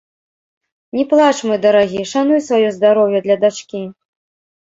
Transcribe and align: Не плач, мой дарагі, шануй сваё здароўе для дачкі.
Не 0.99 1.03
плач, 1.11 1.35
мой 1.49 1.59
дарагі, 1.65 2.01
шануй 2.13 2.39
сваё 2.47 2.71
здароўе 2.79 3.19
для 3.27 3.37
дачкі. 3.45 3.83